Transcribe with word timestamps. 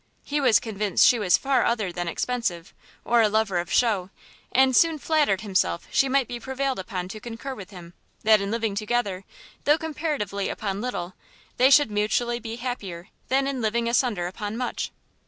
He 0.23 0.41
was 0.41 0.59
convinced 0.59 1.05
she 1.05 1.19
was 1.19 1.37
far 1.37 1.63
other 1.63 1.91
than 1.91 2.07
expensive, 2.07 2.73
or 3.05 3.21
a 3.21 3.29
lover 3.29 3.59
of 3.59 3.71
shew, 3.71 4.09
and 4.51 4.75
soon 4.75 4.97
flattered 4.97 5.41
himself 5.41 5.87
she 5.91 6.09
might 6.09 6.27
be 6.27 6.39
prevailed 6.39 6.79
upon 6.79 7.07
to 7.09 7.19
concur 7.19 7.53
with 7.53 7.69
him, 7.69 7.93
that 8.23 8.41
in 8.41 8.49
living 8.49 8.73
together, 8.73 9.25
though 9.65 9.77
comparatively 9.77 10.49
upon 10.49 10.81
little, 10.81 11.13
they 11.57 11.69
should 11.69 11.91
mutually 11.91 12.39
be 12.39 12.55
happier 12.55 13.09
than 13.27 13.45
in 13.45 13.61
living 13.61 13.87
asunder 13.87 14.25
upon 14.25 14.57
much. 14.57 14.89